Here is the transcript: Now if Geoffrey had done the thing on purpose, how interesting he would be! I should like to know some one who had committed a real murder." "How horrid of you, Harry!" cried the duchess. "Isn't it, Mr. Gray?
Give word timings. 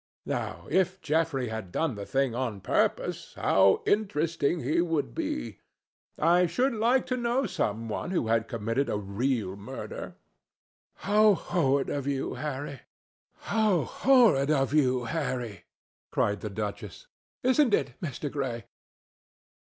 Now 0.25 0.65
if 0.71 0.99
Geoffrey 0.99 1.49
had 1.49 1.71
done 1.71 1.93
the 1.93 2.07
thing 2.07 2.33
on 2.33 2.59
purpose, 2.59 3.35
how 3.35 3.83
interesting 3.85 4.61
he 4.61 4.81
would 4.81 5.13
be! 5.13 5.59
I 6.17 6.47
should 6.47 6.73
like 6.73 7.05
to 7.05 7.15
know 7.17 7.45
some 7.45 7.87
one 7.87 8.09
who 8.09 8.25
had 8.25 8.47
committed 8.47 8.89
a 8.89 8.97
real 8.97 9.55
murder." 9.55 10.15
"How 11.05 11.35
horrid 11.35 11.91
of 11.91 12.07
you, 12.07 12.33
Harry!" 12.33 12.79
cried 13.43 14.39
the 16.41 16.49
duchess. 16.51 17.05
"Isn't 17.43 17.73
it, 17.75 17.93
Mr. 18.01 18.31
Gray? 18.31 18.65